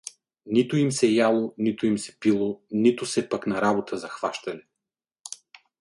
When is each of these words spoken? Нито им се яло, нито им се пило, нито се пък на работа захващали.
Нито 0.45 0.77
им 0.77 0.91
се 0.91 1.07
яло, 1.07 1.53
нито 1.57 1.85
им 1.85 1.97
се 1.97 2.19
пило, 2.19 2.61
нито 2.71 3.05
се 3.05 3.29
пък 3.29 3.47
на 3.47 3.61
работа 3.61 3.97
захващали. 3.97 4.63